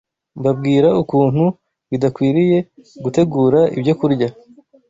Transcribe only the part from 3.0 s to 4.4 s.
gutegura ibyokurya